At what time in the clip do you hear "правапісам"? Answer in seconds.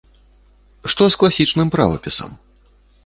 1.77-2.31